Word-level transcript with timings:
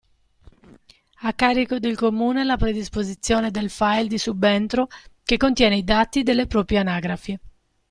A 1.19 1.33
carico 1.35 1.77
del 1.79 1.95
Comune 1.95 2.41
è 2.41 2.43
la 2.43 2.57
predisposizione 2.57 3.51
del 3.51 3.69
file 3.69 4.07
di 4.07 4.17
subentro 4.17 4.87
che 5.23 5.37
contiene 5.37 5.77
i 5.77 5.83
dati 5.83 6.23
delle 6.23 6.47
proprie 6.47 6.79
anagrafi. 6.79 7.39